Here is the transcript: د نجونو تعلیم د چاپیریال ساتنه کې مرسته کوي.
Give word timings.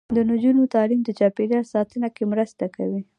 د 0.15 0.17
نجونو 0.29 0.71
تعلیم 0.75 1.01
د 1.03 1.09
چاپیریال 1.19 1.65
ساتنه 1.73 2.07
کې 2.15 2.23
مرسته 2.31 2.65
کوي. 2.75 3.01